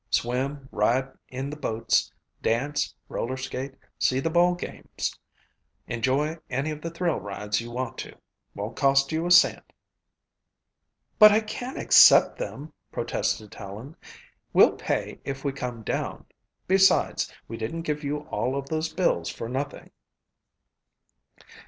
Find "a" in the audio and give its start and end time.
9.27-9.29